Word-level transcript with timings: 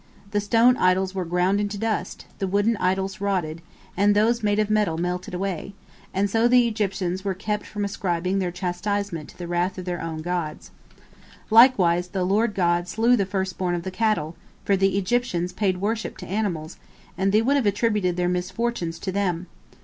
The 0.31 0.41
stone 0.41 0.77
idols 0.77 1.13
were 1.13 1.25
ground 1.25 1.61
into 1.61 1.77
dust, 1.77 2.25
the 2.39 2.47
wooden 2.47 2.75
idols 2.77 3.21
rotted, 3.21 3.61
and 3.95 4.15
those 4.15 4.41
made 4.41 4.57
of 4.57 4.67
metal 4.67 4.97
melted 4.97 5.35
away, 5.35 5.75
and 6.11 6.27
so 6.27 6.47
the 6.47 6.67
Egyptians 6.67 7.23
were 7.23 7.35
kept 7.35 7.67
from 7.67 7.85
ascribing 7.85 8.39
their 8.39 8.49
chastisement 8.49 9.29
to 9.29 9.37
the 9.37 9.45
wrath 9.47 9.77
of 9.77 9.85
their 9.85 10.01
own 10.01 10.23
gods. 10.23 10.71
Likewise 11.51 12.07
the 12.07 12.23
Lord 12.23 12.55
God 12.55 12.87
slew 12.87 13.15
the 13.15 13.27
first 13.27 13.59
born 13.59 13.75
of 13.75 13.83
the 13.83 13.91
cattle, 13.91 14.35
for 14.65 14.75
the 14.75 14.97
Egyptians 14.97 15.53
paid 15.53 15.77
worship 15.77 16.17
to 16.17 16.25
animals, 16.25 16.77
and 17.15 17.31
they 17.31 17.43
would 17.43 17.55
have 17.55 17.67
attributed 17.67 18.17
their 18.17 18.27
misfortunes 18.27 18.97
to 18.97 19.11
them. 19.11 19.45